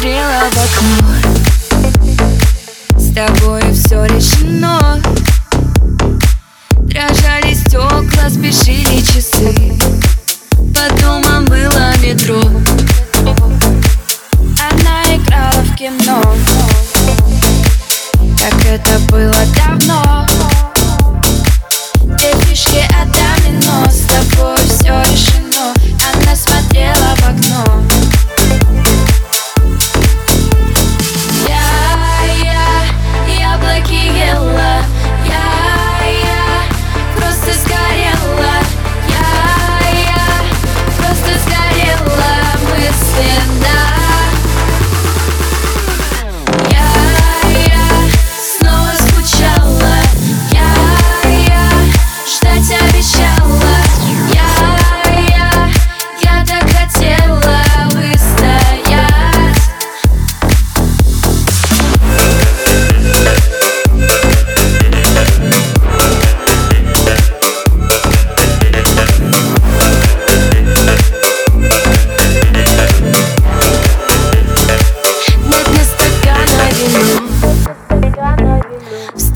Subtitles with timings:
[0.00, 1.08] в окно.
[2.96, 5.02] С тобой все решено.
[6.82, 9.72] Дрожали стекла, спешили часы.
[10.72, 12.40] Под домом было метро.
[14.70, 16.22] Она играла в кино.
[18.38, 20.26] Как это было давно.
[22.04, 23.90] Две фишки от домино.
[23.90, 24.37] С тобой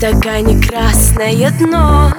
[0.03, 2.11] стакане красное дно.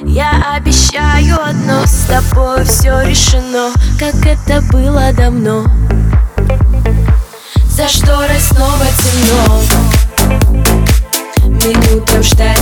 [0.00, 5.64] Я обещаю одно, с тобой все решено Как это было давно.
[7.68, 9.62] За шторой снова темно?
[11.46, 12.58] Минутам ждать